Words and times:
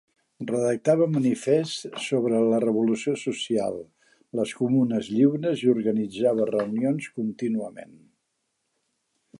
Redactava 0.51 1.07
manifests 1.15 1.99
sobre 2.05 2.39
la 2.53 2.61
revolució 2.63 3.13
social, 3.25 3.77
les 4.41 4.55
comunes 4.63 5.11
lliures 5.17 5.63
i 5.67 5.71
organitzava 5.77 6.51
reunions 6.55 7.13
contínuament. 7.21 7.97